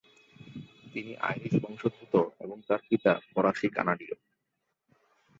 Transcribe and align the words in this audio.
তিনি 0.93 1.11
আইরিশ 1.21 1.53
বংশোদ্ভূত 1.63 2.13
এবং 2.39 2.57
তার 2.67 2.81
পিতা 2.89 3.11
ফরাসি 3.31 3.67
কানাডীয়। 3.69 4.15